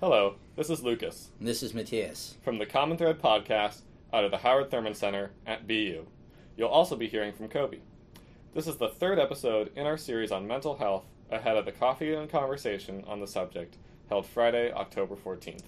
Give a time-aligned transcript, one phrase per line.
[0.00, 2.36] Hello, this is Lucas This is Matthias.
[2.44, 3.80] from the Common Thread podcast
[4.12, 6.06] out of the Howard Thurman Center at BU.
[6.56, 7.78] You'll also be hearing from Kobe.
[8.54, 12.14] This is the third episode in our series on mental health ahead of the Coffee
[12.14, 13.76] and Conversation on the subject
[14.08, 15.64] held Friday, October 14th.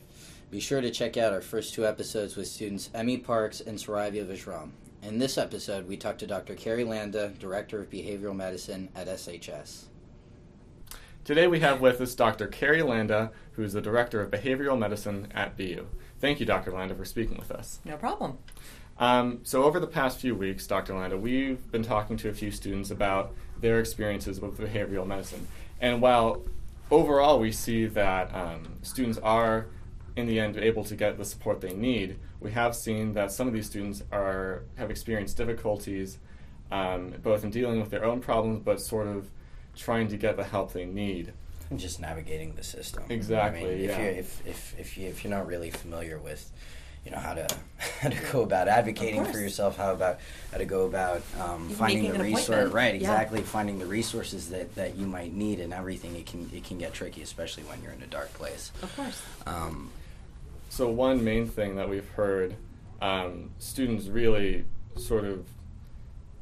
[0.51, 4.25] Be sure to check out our first two episodes with students Emmy Parks and Saravia
[4.25, 4.71] Vishram.
[5.03, 6.55] In this episode, we talked to Dr.
[6.55, 9.85] Carrie Landa, Director of Behavioral Medicine at SHS.
[11.31, 12.49] Today we have with us Dr.
[12.49, 15.87] Carrie Landa, who is the Director of Behavioral Medicine at BU.
[16.19, 16.73] Thank you, Dr.
[16.73, 17.79] Landa, for speaking with us.
[17.85, 18.39] No problem.
[18.99, 20.93] Um, so, over the past few weeks, Dr.
[20.93, 25.47] Landa, we've been talking to a few students about their experiences with behavioral medicine.
[25.81, 26.43] And while
[26.91, 29.67] overall we see that um, students are,
[30.17, 33.47] in the end, able to get the support they need, we have seen that some
[33.47, 36.19] of these students are have experienced difficulties
[36.73, 39.31] um, both in dealing with their own problems, but sort of
[39.77, 41.33] trying to get the help they need.
[41.71, 43.05] And just navigating the system.
[43.09, 43.99] Exactly, I mean, if, yeah.
[44.03, 46.51] you, if, if, if, you, if you're not really familiar with
[47.05, 47.47] you know how to
[48.01, 50.19] how to go about advocating for yourself how about
[50.53, 52.75] how to go about um, finding the resource appointment.
[52.75, 53.01] right Yeah.
[53.01, 56.77] exactly finding the resources that, that you might need and everything it can it can
[56.77, 59.23] get tricky especially when you're in a dark place Of course.
[59.47, 59.91] um,
[60.69, 62.55] So one main thing that we've heard
[63.01, 64.67] um, students really
[64.99, 65.47] sort of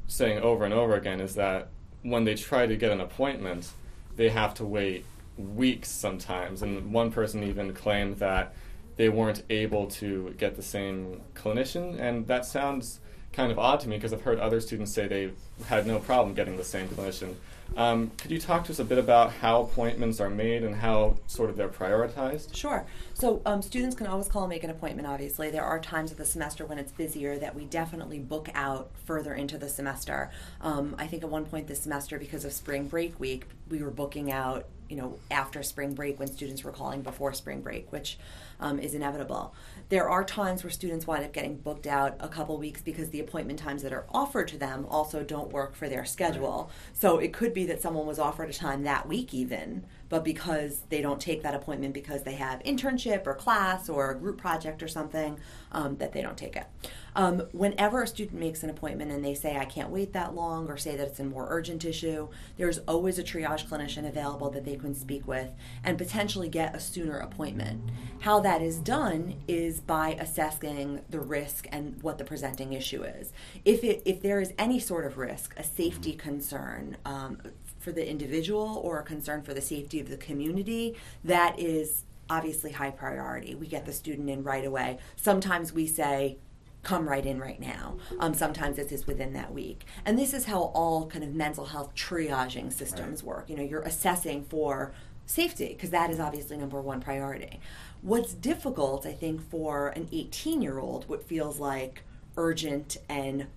[0.09, 1.69] saying over and over again is that
[2.03, 3.71] when they try to get an appointment,
[4.17, 5.05] they have to wait
[5.37, 6.63] weeks sometimes.
[6.63, 8.55] And one person even claimed that
[8.97, 13.01] they weren't able to get the same clinician, and that sounds
[13.33, 15.31] kind of odd to me because I've heard other students say they
[15.67, 17.35] had no problem getting the same clinician.
[17.77, 21.17] Um, could you talk to us a bit about how appointments are made and how
[21.27, 22.57] sort of they're prioritized?
[22.57, 22.87] Sure.
[23.15, 25.07] So um, students can always call and make an appointment.
[25.07, 28.91] Obviously, there are times of the semester when it's busier that we definitely book out
[29.05, 30.31] further into the semester.
[30.61, 33.91] Um, I think at one point this semester, because of spring break week, we were
[33.91, 34.67] booking out.
[34.89, 38.19] You know, after spring break, when students were calling before spring break, which
[38.61, 39.55] um, is inevitable.
[39.89, 43.21] There are times where students wind up getting booked out a couple weeks because the
[43.21, 46.71] appointment times that are offered to them also don't work for their schedule.
[46.93, 50.83] So it could be that someone was offered a time that week, even, but because
[50.89, 54.83] they don't take that appointment because they have internship or class or a group project
[54.83, 55.39] or something,
[55.73, 56.67] um, that they don't take it.
[57.15, 60.69] Um, whenever a student makes an appointment and they say, I can't wait that long,
[60.69, 64.65] or say that it's a more urgent issue, there's always a triage clinician available that
[64.65, 65.51] they can speak with
[65.83, 67.91] and potentially get a sooner appointment.
[68.21, 73.33] How that is done is by assessing the risk and what the presenting issue is.
[73.65, 77.39] If, it, if there is any sort of risk, a safety concern, um,
[77.79, 82.73] for the individual or a concern for the safety of the community, that is obviously
[82.73, 83.55] high priority.
[83.55, 84.99] We get the student in right away.
[85.17, 86.39] Sometimes we say,
[86.83, 87.97] come right in right now.
[88.21, 89.85] Um, sometimes this is within that week.
[90.05, 93.51] And this is how all kind of mental health triaging systems work.
[93.51, 94.93] You know, you're assessing for
[95.27, 97.61] safety because that is obviously number one priority.
[98.01, 102.05] What's difficult, I think, for an 18 year old, what feels like
[102.37, 103.49] urgent and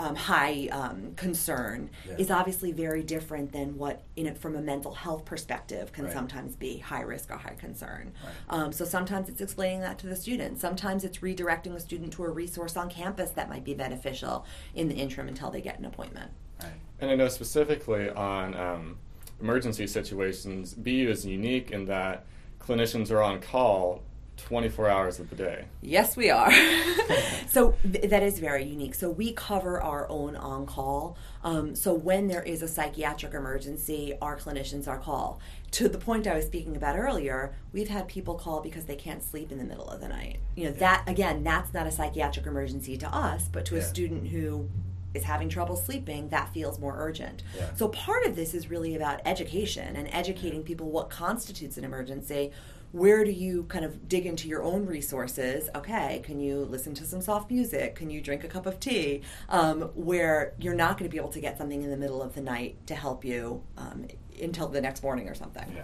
[0.00, 2.16] um, high um, concern Yeah.
[2.16, 6.12] is obviously very different than what, in it, from a mental health perspective, can Right.
[6.12, 8.12] sometimes be high risk or high concern.
[8.24, 8.32] Right.
[8.48, 10.58] Um, so sometimes it's explaining that to the student.
[10.58, 14.88] Sometimes it's redirecting the student to a resource on campus that might be beneficial in
[14.88, 16.30] the interim until they get an appointment.
[16.62, 16.72] right.
[17.00, 18.98] And I know specifically on um,
[19.40, 22.24] emergency situations, BU is unique in that
[22.58, 24.02] clinicians are on call
[24.42, 25.64] 24 hours of the day.
[25.80, 26.50] Yes, we are.
[27.48, 28.94] so th- that is very unique.
[28.94, 31.16] So we cover our own on call.
[31.42, 35.40] Um, so when there is a psychiatric emergency, our clinicians are call.
[35.72, 39.22] To the point I was speaking about earlier, we've had people call because they can't
[39.22, 40.38] sleep in the middle of the night.
[40.56, 44.28] You know, that again, that's not a psychiatric emergency to us, but to a student
[44.28, 44.68] who
[45.14, 47.42] is having trouble sleeping, that feels more urgent.
[47.56, 47.74] Yeah.
[47.74, 52.52] So part of this is really about education and educating people what constitutes an emergency.
[52.92, 55.68] Where do you kind of dig into your own resources?
[55.76, 57.94] Okay, can you listen to some soft music?
[57.94, 59.22] Can you drink a cup of tea?
[59.48, 62.34] Um, where you're not going to be able to get something in the middle of
[62.34, 64.06] the night to help you um,
[64.42, 65.64] until the next morning or something.
[65.74, 65.82] Yeah,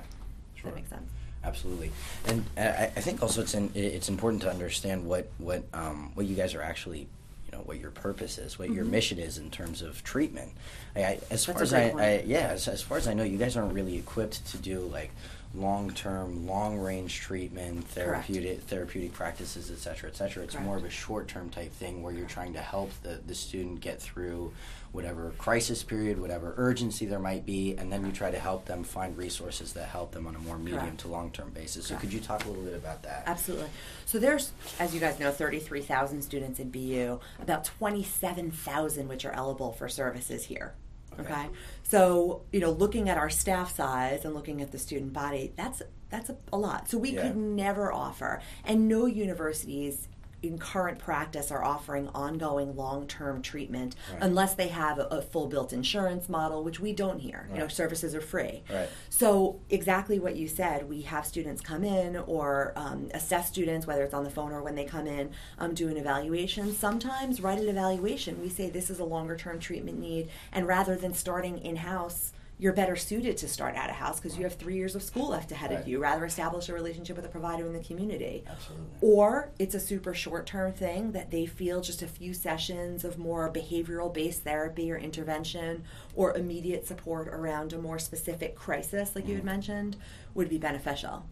[0.57, 1.11] Does that make sense?
[1.45, 1.93] Absolutely,
[2.27, 6.11] and uh, I, I think also it's in, it's important to understand what what um,
[6.15, 7.07] what you guys are actually,
[7.45, 10.51] you know, what your purpose is, what your mission is in terms of treatment.
[10.97, 11.29] I, I, as Mm-hmm.
[11.31, 13.75] That's far as I, I yeah, as, as far as I know, you guys aren't
[13.75, 15.13] really equipped to do like
[15.55, 20.43] long term, long range treatment, therapeutic therapeutic practices, et cetera, et cetera.
[20.45, 20.67] It's Correct.
[20.67, 23.81] more of a short term type thing where you're trying to help the, the student
[23.81, 24.53] get through
[24.93, 28.83] whatever crisis period, whatever urgency there might be, and then you try to help them
[28.83, 31.01] find resources that help them on a more medium Correct.
[31.01, 31.87] to long term basis.
[31.87, 32.03] So Correct.
[32.03, 33.25] could you talk a little bit about that?
[33.27, 33.69] Absolutely.
[34.07, 39.73] So there's, as you guys know, 33,000 students in BU, about 27,000 which are eligible
[39.73, 40.75] for services here.
[41.21, 41.33] Okay.
[41.33, 41.49] Okay.
[41.83, 45.83] So, you know, looking at our staff size and looking at the student body, that's
[46.09, 46.89] that's a, a lot.
[46.89, 47.23] So we Yeah.
[47.23, 50.09] could never offer, and no universities
[50.47, 54.23] in current practice are offering ongoing long-term treatment Right.
[54.23, 57.49] unless they have a, a full built insurance model, which we don't here.
[57.53, 58.63] You know, services are free.
[58.71, 58.89] Right.
[59.11, 64.03] So exactly what you said, we have students come in or um, assess students, whether
[64.05, 66.73] it's on the phone or when they come in, um, do an evaluation.
[66.75, 70.97] Sometimes, right at evaluation, we say this is a longer term treatment need, and rather
[70.97, 72.33] than starting in house.
[72.59, 75.29] You're better suited to start out of house because you have three years of school
[75.29, 75.81] left ahead Right.
[75.81, 75.99] of you.
[76.01, 78.45] Rather establish a relationship with a provider in the community.
[78.47, 78.87] Absolutely.
[79.03, 83.19] Or it's a super short term thing that they feel just a few sessions of
[83.19, 89.27] more behavioral based therapy or intervention or immediate support around a more specific crisis, like
[89.27, 89.47] you had mm-hmm.
[89.47, 89.97] mentioned,
[90.35, 91.27] would be beneficial.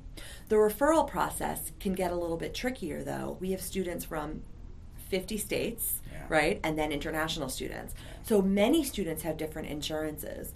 [0.50, 3.38] The referral process can get a little bit trickier though.
[3.40, 4.42] We have students from
[5.08, 6.24] 50 states, Yeah.
[6.28, 6.60] right?
[6.62, 7.94] And then international students.
[8.24, 10.52] So many students have different insurances.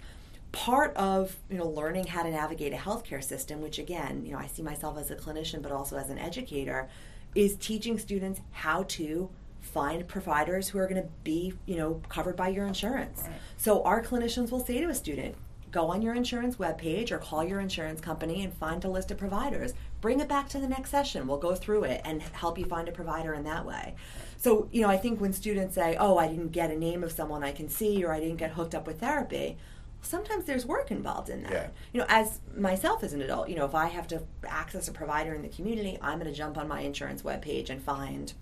[0.51, 4.39] Part of you know learning how to navigate a healthcare system, which again, you know,
[4.39, 6.89] I see myself as a clinician, but also as an educator,
[7.35, 9.29] is teaching students how to
[9.61, 13.21] find providers who are going to be you know covered by your insurance.
[13.23, 13.33] Right.
[13.57, 15.35] So our clinicians will say to a student,
[15.71, 19.17] go on your insurance webpage or call your insurance company and find a list of
[19.17, 19.73] providers.
[20.01, 21.27] Bring it back to the next session.
[21.27, 23.95] We'll go through it and help you find a provider in that way.
[24.37, 27.11] So, you know, I think when students say, oh, I didn't get a name of
[27.11, 29.57] someone I can see or I didn't get hooked up with therapy,
[30.01, 31.51] sometimes there's work involved in that.
[31.51, 31.67] Yeah.
[31.93, 34.91] You know, as myself as an adult, you know, if I have to access a
[34.91, 38.33] provider in the community, I'm going to jump on my insurance webpage and find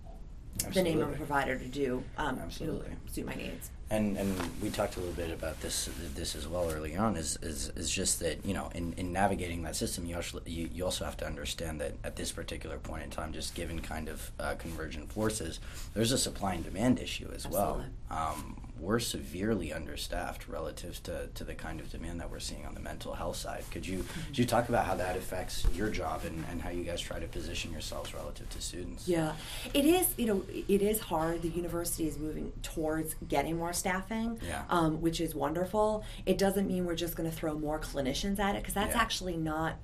[0.73, 2.91] the name of a provider to do um, Absolutely.
[3.11, 3.69] suit my needs.
[3.89, 7.15] And and we talked a little bit about this this as well early on.
[7.15, 10.69] Is is, is just that you know in, in navigating that system, you also you,
[10.73, 14.09] you also have to understand that at this particular point in time, just given kind
[14.09, 15.61] of uh, convergent forces,
[15.93, 17.85] there's a supply and demand issue as well.
[18.11, 22.73] Um, we're severely understaffed relative to, to the kind of demand that we're seeing on
[22.73, 23.63] the mental health side.
[23.71, 26.83] Could you could you talk about how that affects your job and, and how you
[26.83, 29.07] guys try to position yourselves relative to students?
[29.07, 29.33] Yeah,
[29.73, 30.07] it is.
[30.17, 31.41] You know, it is hard.
[31.41, 34.63] The university is moving towards getting more staffing, Yeah.
[34.69, 36.03] um, which is wonderful.
[36.25, 39.01] It doesn't mean we're just going to throw more clinicians at it because that's Yeah.
[39.01, 39.75] actually not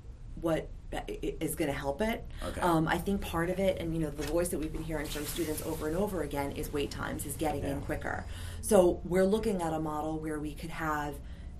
[0.44, 0.68] what
[1.08, 2.24] is going to help it.
[2.44, 2.60] Okay.
[2.60, 5.06] Um, I think part of it, and you know, the voice that we've been hearing
[5.06, 8.24] from students over and over again is wait times, is getting in quicker.
[8.60, 11.14] So we're looking at a model where we could have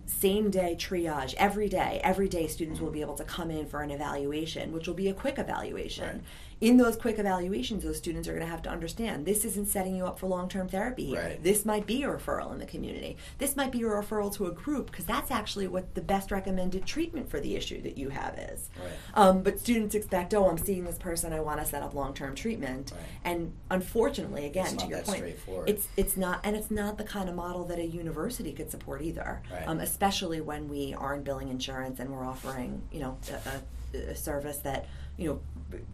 [0.07, 2.01] same day triage every day.
[2.05, 5.09] Every day, students will be able to come in for an evaluation, which will be
[5.09, 6.09] a quick evaluation.
[6.09, 6.23] Right.
[6.64, 9.94] In those quick evaluations, those students are going to have to understand this isn't setting
[9.94, 11.14] you up for long term therapy.
[11.14, 11.43] Right.
[11.43, 13.19] This might be a referral in the community.
[13.37, 16.87] This might be a referral to a group because that's actually what the best recommended
[16.87, 18.70] treatment for the issue that you have is.
[18.78, 18.93] Right.
[19.12, 22.14] Um, but students expect, oh, I'm seeing this person, I want to set up long
[22.14, 22.93] term treatment.
[22.93, 23.02] Right.
[23.25, 27.05] And unfortunately, again, It's to not your point, it's it's not, and it's not the
[27.05, 29.43] kind of model that a university could support either.
[29.52, 29.69] Right.
[29.69, 33.62] Um, especially when we aren't billing insurance and we're offering, you know, a, a,
[33.94, 34.87] a service that
[35.17, 35.41] you know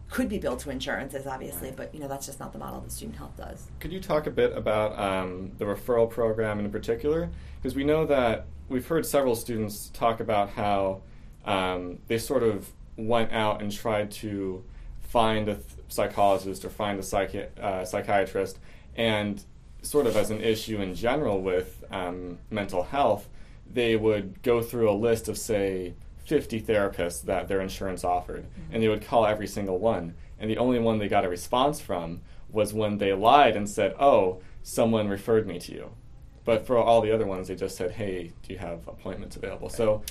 [0.09, 2.91] could be billed to insurances, obviously, but you know that's just not the model that
[2.91, 3.67] student health does.
[3.79, 7.29] Could you talk a bit about um, the referral program in particular?
[7.61, 11.01] Because we know that we've heard several students talk about how
[11.45, 14.63] um, they sort of went out and tried to
[15.01, 18.59] find a th- psychologist or find a psychi- uh, psychiatrist,
[18.95, 19.43] and
[19.81, 23.27] sort of as an issue in general with um, mental health,
[23.73, 25.93] they would go through a list of, say,
[26.25, 30.13] 50 therapists that their insurance offered, and they would call every single one.
[30.39, 33.95] And the only one they got a response from was when they lied and said,
[33.99, 35.91] Oh, someone referred me to you.
[36.43, 39.69] But for all the other ones, they just said, Hey, do you have appointments available?
[39.69, 40.03] So,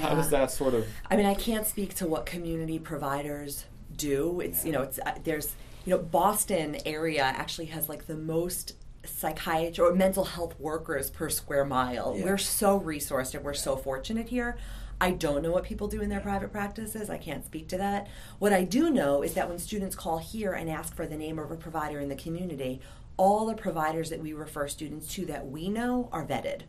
[0.00, 0.14] how Yeah.
[0.14, 0.86] does that sort of.
[1.10, 3.66] I mean, I can't speak to what community providers
[3.96, 4.40] do.
[4.40, 5.54] It's you know, it's uh, there's
[5.84, 11.28] you know, Boston area actually has like the most psychiatry or mental health workers per
[11.28, 12.14] square mile.
[12.16, 12.24] Yeah.
[12.24, 14.56] We're so resourced and we're so fortunate here.
[15.04, 17.10] I don't know what people do in their private practices.
[17.10, 18.08] I can't speak to that.
[18.38, 21.38] What I do know is that when students call here and ask for the name
[21.38, 22.80] of a provider in the community,
[23.18, 26.62] all the providers that we refer students to that we know are vetted.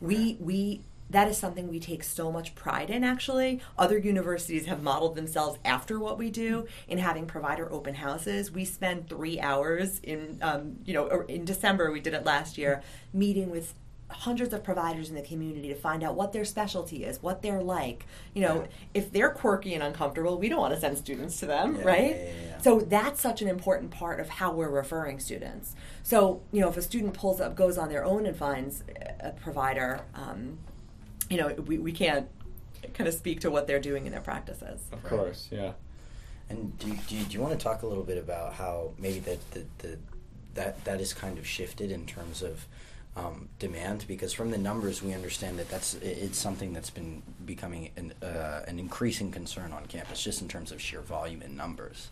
[0.00, 4.82] We we that is something we take so much pride in actually other universities have
[4.82, 10.00] modeled themselves after what we do in having provider open houses we spend three hours
[10.00, 13.72] in um, you know in december we did it last year meeting with
[14.08, 17.60] hundreds of providers in the community to find out what their specialty is what they're
[17.62, 18.66] like you know Yeah.
[18.94, 22.10] if they're quirky and uncomfortable we don't want to send students to them Yeah, right
[22.16, 22.58] yeah, yeah, yeah.
[22.60, 25.74] so that's such an important part of how we're referring students.
[26.04, 28.84] So you know, if a student pulls up, goes on their own and finds
[29.20, 30.58] a provider, um,
[31.28, 32.28] you know, we, we can't
[32.94, 34.82] kind of speak to what they're doing in their practices.
[34.92, 35.10] Of Right.
[35.10, 35.72] course, yeah.
[36.48, 39.50] And do, do, do you want to talk a little bit about how maybe that
[39.50, 39.98] the, the,
[40.54, 42.66] that that is kind of shifted in terms of
[43.16, 47.90] um, demand because from the numbers we understand that that's it's something that's been becoming
[47.96, 52.10] an, uh, an increasing concern on campus just in terms of sheer volume and numbers.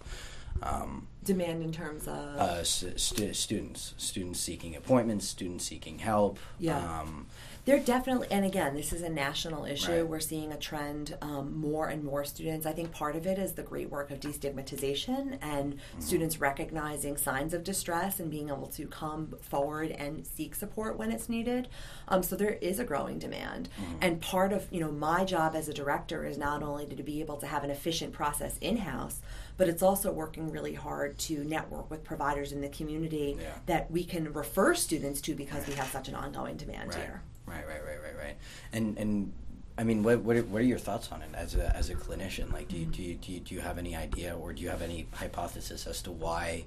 [0.62, 2.14] Um, demand in terms of?
[2.14, 6.38] Uh, st- students students seeking appointments students seeking help.
[6.58, 6.78] Yeah.
[6.78, 7.26] Um,
[7.64, 9.92] they're definitely, and again, this is a national issue.
[9.92, 10.06] Right.
[10.06, 12.66] We're seeing a trend um, more and more students.
[12.66, 16.00] I think part of it is the great work of destigmatization and mm-hmm.
[16.00, 21.10] students recognizing signs of distress and being able to come forward and seek support when
[21.10, 21.68] it's needed.
[22.08, 23.96] Um, so there is a growing demand, mm-hmm.
[24.02, 27.20] and part of you know my job as a director is not only to be
[27.20, 29.22] able to have an efficient process in house,
[29.56, 33.46] but it's also working really hard to network with providers in the community yeah.
[33.66, 36.98] that we can refer students to because we have such an ongoing demand right.
[36.98, 37.22] here.
[37.46, 38.36] Right, right, right, right, right.
[38.72, 39.32] And and
[39.76, 41.94] I mean, what what are, what are your thoughts on it as a as a
[41.94, 42.52] clinician?
[42.52, 44.68] Like, do you, do you, do you, do you have any idea, or do you
[44.68, 46.64] have any hypothesis as to why?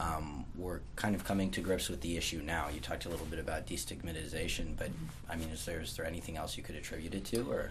[0.00, 2.68] Um, we're kind of coming to grips with the issue now.
[2.68, 4.88] You talked a little bit about destigmatization, but
[5.30, 7.70] I mean, is there is there anything else you could attribute it to, or?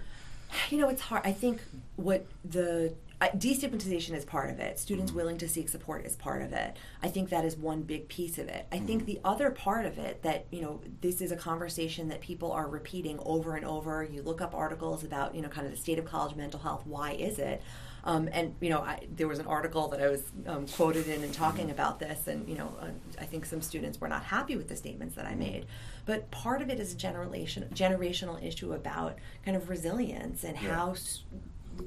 [0.69, 1.23] You know, it's hard.
[1.25, 1.61] I think
[1.95, 2.93] what the
[3.23, 4.79] uh, destigmatization is part of it.
[4.79, 5.19] Students mm-hmm.
[5.19, 6.75] willing to seek support is part of it.
[7.01, 8.65] I think that is one big piece of it.
[8.71, 8.85] I mm-hmm.
[8.85, 12.51] think the other part of it that, you know, this is a conversation that people
[12.51, 14.03] are repeating over and over.
[14.03, 16.85] You look up articles about, you know, kind of the state of college mental health.
[16.85, 17.61] Why is it?
[18.05, 21.23] Um, and you know, I, there was an article that I was um, quoted in
[21.23, 21.71] and talking mm-hmm.
[21.71, 22.87] about this, and you know, uh,
[23.19, 25.39] I think some students were not happy with the statements that I mm-hmm.
[25.39, 25.65] made.
[26.05, 30.75] But part of it is a generation generational issue about kind of resilience and yeah.
[30.75, 30.95] how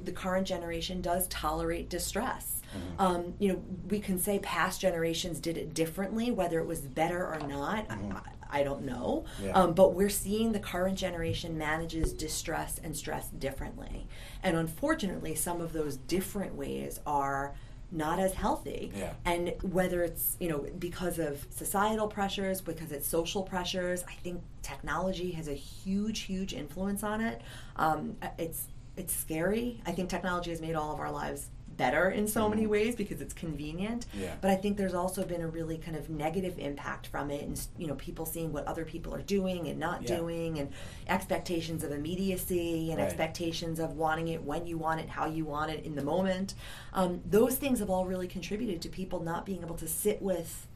[0.05, 2.62] the current generation does tolerate distress.
[2.76, 3.00] Mm-hmm.
[3.00, 7.26] Um, you know, we can say past generations did it differently, whether it was better
[7.26, 7.88] or not.
[7.88, 8.16] Mm-hmm.
[8.16, 9.25] I, I, don't know.
[9.43, 9.52] Yeah.
[9.52, 14.07] Um, but we're seeing the current generation manages distress and stress differently.
[14.43, 17.55] And unfortunately, some of those different ways are
[17.93, 18.93] not as healthy.
[18.95, 19.12] Yeah.
[19.25, 24.43] And whether it's, you know, because of societal pressures, because it's social pressures, I think
[24.62, 27.43] technology has a huge, huge influence on it.
[27.76, 29.80] Um, it's it's scary.
[29.86, 32.70] I think technology has made all of our lives better in so mm many mm-hmm.
[32.70, 34.06] ways because it's convenient.
[34.14, 34.34] Yeah.
[34.40, 37.60] But I think there's also been a really kind of negative impact from it, and
[37.76, 40.16] you know, people seeing what other people are doing and not yeah.
[40.16, 40.72] doing, and
[41.08, 43.06] expectations of immediacy and right.
[43.06, 46.54] expectations of wanting it when you want it, how you want it in the moment.
[46.92, 50.66] Um, those things have all really contributed to people not being able to sit with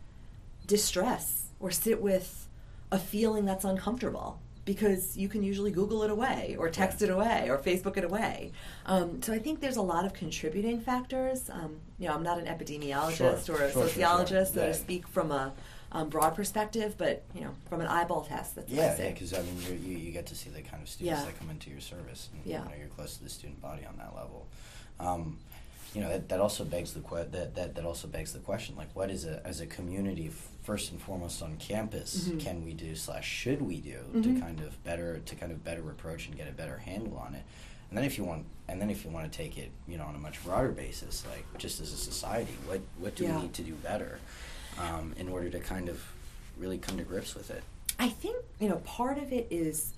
[0.67, 2.49] distress or sit with
[2.93, 4.41] a feeling that's uncomfortable
[4.75, 7.09] because you can usually Google it away or text yeah.
[7.09, 8.53] it away or Facebook it away.
[8.87, 11.51] Um, so I think there's a lot of contributing factors.
[11.51, 13.57] Um, you know, I'm not an epidemiologist sure.
[13.57, 15.53] or a sure, sociologist, sure, so to speak from a
[15.91, 19.11] um, broad perspective, but you know, from an eyeball test, that's yeah, yeah.
[19.11, 21.27] Because I mean, you, you get to see the kind of students yeah.
[21.27, 22.29] that come into your service.
[22.33, 24.47] And, yeah, you know, you're close to the student body on that level.
[25.01, 25.39] Um,
[25.95, 28.77] you know that, that also begs the que- that, that that also begs the question
[28.77, 30.31] like what is a as a community
[30.63, 32.39] first and foremost on campus mm-hmm.
[32.39, 34.23] can we do slash should we do mm-hmm.
[34.23, 37.35] to kind of better to kind of better approach and get a better handle on
[37.35, 37.43] it
[37.89, 40.05] and then if you want and then if you want to take it you know
[40.05, 43.37] on a much broader basis like just as a society what what do yeah.
[43.37, 44.19] we need to do better
[44.79, 46.03] um, in order to kind of
[46.57, 47.63] really come to grips with it
[47.99, 49.93] I think you know part of it is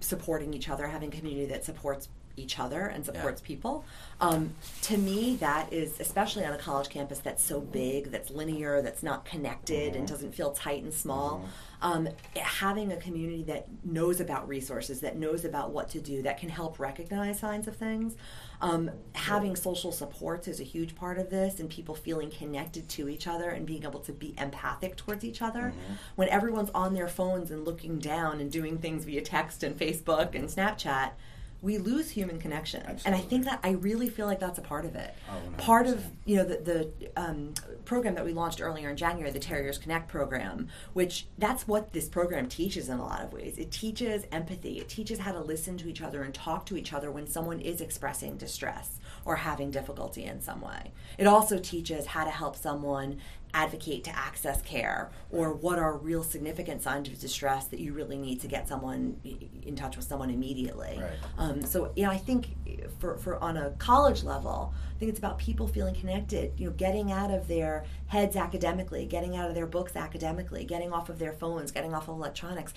[0.00, 3.46] supporting each other having community that supports each other and supports yeah.
[3.46, 3.84] people.
[4.20, 8.82] Um, to me, that is especially on a college campus that's so big, that's linear,
[8.82, 10.00] that's not connected, mm-hmm.
[10.00, 11.38] and doesn't feel tight and small.
[11.38, 11.48] Mm-hmm.
[11.80, 16.38] Um, having a community that knows about resources, that knows about what to do, that
[16.38, 18.16] can help recognize signs of things.
[18.60, 23.08] Um, having social supports is a huge part of this, and people feeling connected to
[23.08, 25.60] each other and being able to be empathic towards each other.
[25.60, 25.94] Mm-hmm.
[26.16, 30.34] When everyone's on their phones and looking down and doing things via text and Facebook
[30.34, 31.12] and Snapchat,
[31.60, 32.80] we lose human connection.
[32.80, 33.06] Absolutely.
[33.06, 35.14] and i think that i really feel like that's a part of it.
[35.30, 39.30] Oh, part of you know the, the um, program that we launched earlier in january
[39.30, 43.58] the terriers connect program which that's what this program teaches in a lot of ways.
[43.58, 44.78] It teaches empathy.
[44.78, 47.60] It teaches how to listen to each other and talk to each other when someone
[47.60, 50.90] is expressing distress or having difficulty in some way.
[51.18, 53.18] It also teaches how to help someone
[53.52, 58.16] advocate to access care or what are real significant signs of distress that you really
[58.16, 59.20] need to get someone
[59.62, 60.98] in touch with someone immediately.
[60.98, 61.10] Right.
[61.36, 62.54] um, so you know i think
[62.98, 66.72] for, for on a college level i think it's about people feeling connected you know
[66.72, 71.18] getting out of their heads academically getting out of their books academically getting off of
[71.18, 72.74] their phones getting off of electronics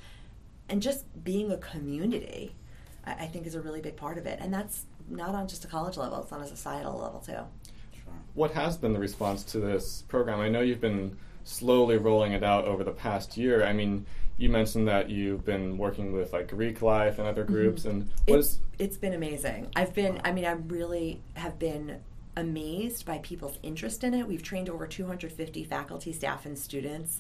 [0.70, 2.56] and just being a community
[3.06, 4.40] I, I think is a really big part of it.
[4.42, 7.44] And that's not on just a college level it's on a societal level too
[8.34, 10.40] what has been the response to this program?
[10.40, 13.66] I know you've been slowly rolling it out over the past year.
[13.66, 14.06] I mean,
[14.38, 17.54] you mentioned that you've been working with like Greek Life and other mm-hmm.
[17.54, 18.02] groups, mm-hmm.
[18.02, 19.68] and what it's, is, it's been amazing.
[19.76, 22.00] I've been, I mean, I really have been
[22.38, 24.26] amazed by people's interest in it.
[24.26, 27.20] We've trained over 250 faculty, staff, and students.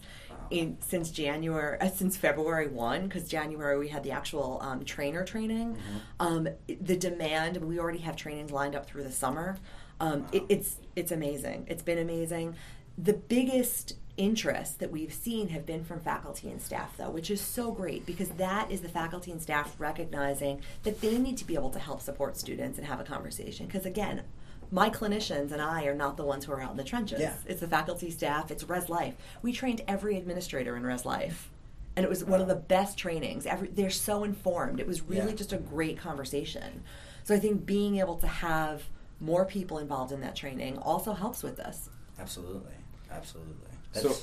[0.51, 0.57] Wow.
[0.59, 5.23] in since January, uh, since February one, because January we had the actual um, trainer
[5.23, 5.75] training.
[5.75, 5.97] Mm-hmm.
[6.19, 9.57] Um, the demand, we already have trainings lined up through the summer.
[9.99, 11.65] Um, it, it's it's amazing.
[11.67, 12.55] It's been amazing.
[12.97, 17.41] The biggest interest that we've seen have been from faculty and staff, though, which is
[17.41, 21.55] so great because that is the faculty and staff recognizing that they need to be
[21.55, 23.65] able to help support students and have a conversation.
[23.65, 24.23] Because again,
[24.71, 27.19] my clinicians and I are not the ones who are out in the trenches.
[27.19, 27.33] Yeah.
[27.45, 29.15] It's the faculty, staff, it's Res Life.
[29.41, 31.49] We trained every administrator in Res Life.
[31.97, 33.45] And it was one of the best trainings.
[33.45, 34.79] Every, they're so informed.
[34.79, 35.35] It was really Yeah.
[35.35, 36.83] just a great conversation.
[37.25, 38.83] So I think being able to have
[39.19, 41.89] more people involved in that training also helps with this.
[42.17, 42.71] Absolutely,
[43.11, 43.55] absolutely.
[43.91, 44.13] So,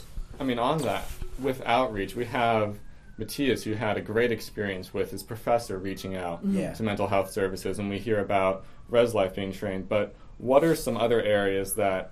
[0.41, 1.05] I mean, on that,
[1.39, 2.79] with outreach, we have
[3.19, 6.73] Matthias, who had a great experience with his professor reaching out Yeah.
[6.73, 9.89] to mental health services, and we hear about Res Life being trained.
[9.89, 12.11] But what are some other areas that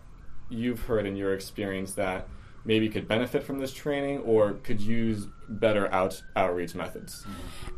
[0.48, 2.28] you've heard in your experience that
[2.64, 7.24] maybe could benefit from this training or could use better out, outreach methods?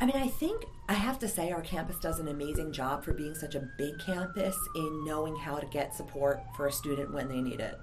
[0.00, 3.12] I mean, I think I have to say our campus does an amazing job for
[3.12, 7.28] being such a big campus in knowing how to get support for a student when
[7.28, 7.78] they need it.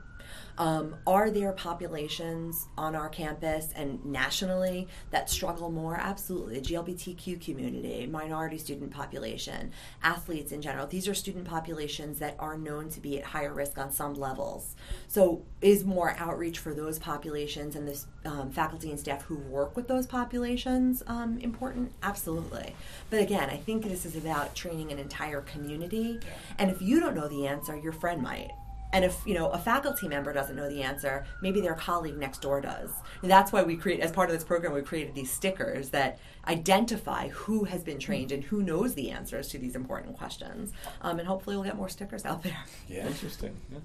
[0.57, 5.95] Um, are there populations on our campus and nationally that struggle more?
[5.95, 6.59] Absolutely.
[6.59, 10.87] The GLBTQ community, minority student population, athletes in general.
[10.87, 14.75] These are student populations that are known to be at higher risk on some levels.
[15.07, 19.75] So, is more outreach for those populations and the um, faculty and staff who work
[19.75, 21.91] with those populations um, important?
[22.03, 22.75] Absolutely.
[23.09, 26.19] But again, I think this is about training an entire community.
[26.57, 28.51] And if you don't know the answer, your friend might.
[28.93, 32.41] And if you know a faculty member doesn't know the answer, maybe their colleague next
[32.41, 32.91] door does.
[33.21, 36.19] And that's why we create, as part of this program, we created these stickers that
[36.47, 40.71] identify who has been trained and who knows the answers to these important questions.
[41.01, 42.63] Um, and hopefully, we'll get more stickers out there.
[42.87, 43.07] yeah.
[43.07, 43.57] Interesting.
[43.71, 43.79] Yeah.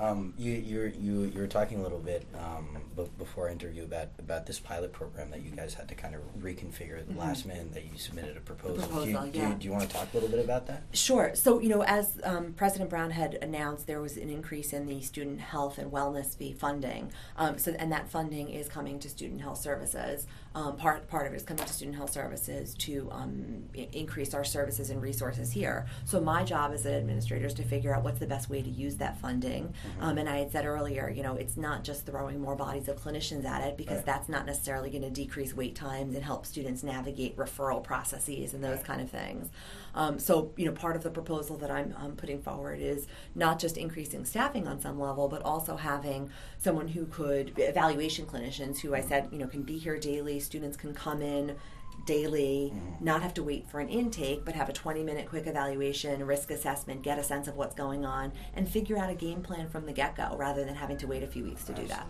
[0.00, 3.82] Um, you, you're, you, you were talking a little bit um, b- before our interview
[3.82, 7.18] about, about this pilot program that you guys had to kind of reconfigure at the
[7.18, 8.76] last minute that you submitted a proposal.
[8.76, 9.12] do, you, Mm-hmm.
[9.14, 9.48] proposal, do, yeah.
[9.48, 10.82] you, do you want to talk a little bit about that?
[10.92, 11.32] Sure.
[11.34, 15.00] So, you know, as um, President Brown had announced, there was an increase in the
[15.00, 17.10] student health and wellness fee funding.
[17.36, 20.26] Um, so, and that funding is coming to student health services.
[20.54, 24.32] Um, part part of it is coming to student health services to um, I- increase
[24.34, 25.86] our services and resources here.
[26.04, 28.70] So, my job as an administrator is to figure out what's the best way to
[28.70, 29.74] use that funding.
[30.00, 33.02] Um, and I had said earlier, you know, it's not just throwing more bodies of
[33.02, 34.06] clinicians at it because Right.
[34.06, 38.62] that's not necessarily going to decrease wait times and help students navigate referral processes and
[38.62, 38.84] those Right.
[38.84, 39.48] kind of things.
[39.94, 43.58] Um, so, you know, part of the proposal that I'm um, putting forward is not
[43.58, 48.94] just increasing staffing on some level, but also having someone who could evaluation clinicians who
[48.94, 50.38] I said, you know, can be here daily.
[50.40, 51.56] Students can come in
[52.04, 53.00] daily, mm.
[53.00, 56.50] not have to wait for an intake, but have a 20 minute quick evaluation, risk
[56.50, 59.86] assessment, get a sense of what's going on, and figure out a game plan from
[59.86, 62.06] the get go rather than having to wait a few weeks to do that.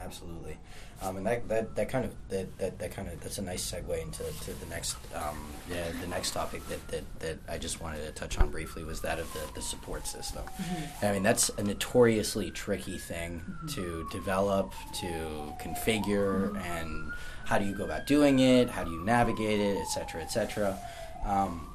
[0.00, 0.56] Absolutely.
[1.02, 3.70] Um, and that, that, that kind of that, that, that kind of that's a nice
[3.70, 5.38] segue into to the next um,
[5.70, 9.00] yeah, the next topic that, that, that I just wanted to touch on briefly was
[9.02, 10.44] that of the, the support system.
[11.02, 17.12] I mean that's a notoriously tricky thing to develop, to configure, and
[17.44, 18.70] how do you go about doing it?
[18.70, 20.78] How do you navigate it, et cetera, et cetera.
[21.24, 21.68] Um,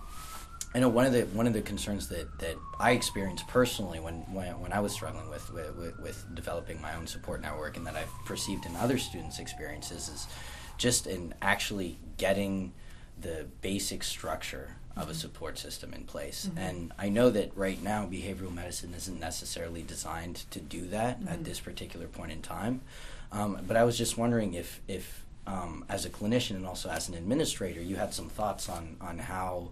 [0.76, 4.16] I know one of the one of the concerns that, that I experienced personally when,
[4.34, 7.96] when, when I was struggling with, with, with, developing my own support network and that
[7.96, 10.28] I've perceived in other students' experiences is
[10.78, 12.74] just in actually getting
[13.22, 16.50] the basic structure of a support system in place.
[16.56, 21.44] And I know that right now behavioral medicine isn't necessarily designed to do that at
[21.44, 22.82] this particular point in time.
[23.32, 27.10] Um, but I was just wondering if, if um, as a clinician and also as
[27.10, 29.70] an administrator, you had some thoughts on, on how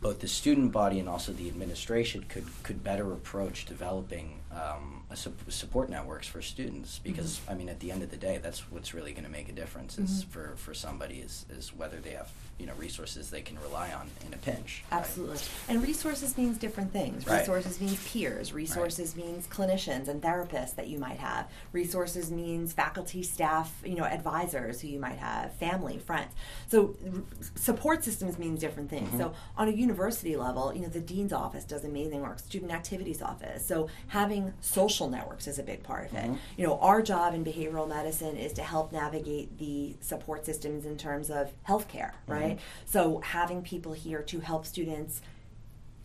[0.00, 5.16] both the student body and also the administration could, could better approach developing um, a
[5.16, 8.70] sup- support networks for students because I mean at the end of the day that's
[8.70, 12.10] what's really going to make a difference is for, for somebody is, is whether they
[12.10, 14.98] have you know resources they can rely on in a pinch right?
[14.98, 15.38] Absolutely.
[15.68, 17.26] And resources means different things.
[17.26, 17.40] Right.
[17.40, 18.52] Resources means peers.
[18.52, 21.48] Resources means clinicians and therapists that you might have.
[21.72, 26.32] Resources means faculty, staff, you know, advisors who you might have, family, friends.
[26.68, 27.22] So r-
[27.54, 29.08] support systems means different things.
[29.08, 29.18] Mm-hmm.
[29.18, 33.22] So on a university level, you know, the dean's office does amazing work, student activities
[33.22, 33.66] office.
[33.66, 36.24] So having social networks is a big part of it.
[36.24, 36.34] Mm-hmm.
[36.56, 40.96] You know, our job in behavioral medicine is to help navigate the support systems in
[40.96, 42.45] terms of healthcare, right?
[42.84, 45.20] So having people here to help students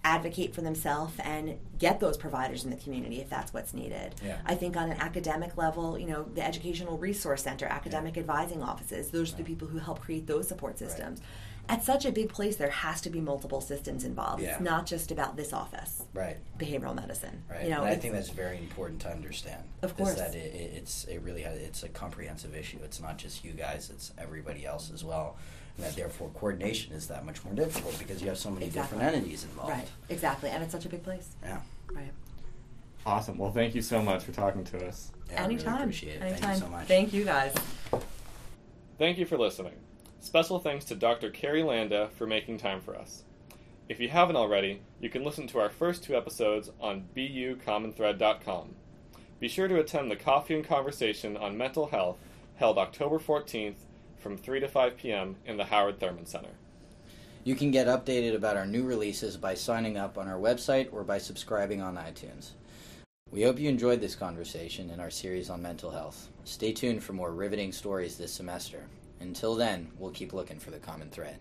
[0.03, 4.15] advocate for themselves and get those providers in the community if that's what's needed.
[4.25, 4.39] Yeah.
[4.45, 9.11] I think on an academic level, you know, the Educational Resource Center, academic advising offices,
[9.11, 11.21] those are the people who help create those support systems.
[11.69, 14.41] at such a big place, there has to be multiple systems involved.
[14.41, 14.53] Yeah.
[14.53, 16.37] It's not just about this office, Right.
[16.57, 17.43] behavioral medicine.
[17.49, 17.65] Right.
[17.65, 19.63] You know, and I think that's very important to understand.
[19.83, 20.15] Of course.
[20.15, 22.79] that it, it, it's it really has, it's a comprehensive issue.
[22.83, 25.37] It's not just you guys; it's everybody else as well.
[25.81, 28.97] And that therefore coordination is that much more difficult because you have so many Exactly.
[28.99, 29.71] different entities involved.
[29.71, 31.29] right, exactly, and it's such a big place.
[31.41, 31.61] Yeah.
[31.91, 32.11] Right.
[33.05, 33.37] Awesome.
[33.39, 35.11] Well, thank you so much for talking to us.
[35.31, 35.81] Yeah, I really Anytime.
[35.81, 36.21] appreciate it.
[36.21, 36.39] Anytime.
[36.41, 36.87] Thank you so much.
[36.87, 37.55] Thank you guys.
[38.99, 39.73] Thank you for listening.
[40.19, 41.31] Special thanks to Dr.
[41.31, 43.23] Carrie Landa for making time for us.
[43.89, 48.75] If you haven't already, you can listen to our first two episodes on bucommonthread.com.
[49.39, 52.19] Be sure to attend the Coffee and Conversation on Mental Health
[52.57, 53.77] held October 14th
[54.21, 55.35] from 3 to 5 p.m.
[55.45, 56.51] in the Howard Thurman Center.
[57.43, 61.03] You can get updated about our new releases by signing up on our website or
[61.03, 62.51] by subscribing on iTunes.
[63.31, 66.29] We hope you enjoyed this conversation in our series on mental health.
[66.43, 68.83] Stay tuned for more riveting stories this semester.
[69.19, 71.39] Until then, we'll keep looking for the common thread.